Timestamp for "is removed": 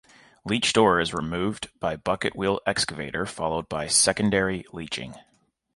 0.99-1.69